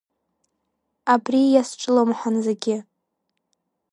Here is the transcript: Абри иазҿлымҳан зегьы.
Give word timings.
Абри 1.13 1.41
иазҿлымҳан 1.49 2.35
зегьы. 2.45 2.77